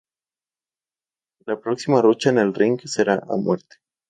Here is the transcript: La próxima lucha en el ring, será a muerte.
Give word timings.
La 1.45 1.59
próxima 1.59 2.01
lucha 2.01 2.31
en 2.31 2.39
el 2.39 2.55
ring, 2.55 2.81
será 2.85 3.21
a 3.29 3.37
muerte. 3.37 3.75